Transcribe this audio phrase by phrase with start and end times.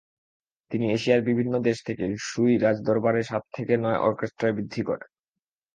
[0.71, 5.09] তিনি এশিয়ার বিভিন্ন দেশ থেকে সুই রাজদরবারে সাত থেকে নয় অর্কেস্ট্রায় বৃদ্ধি করেন।